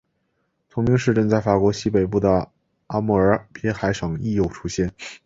[0.67, 2.49] 同名市镇在法国西北部的
[2.87, 4.91] 阿摩尔滨海省亦有出现。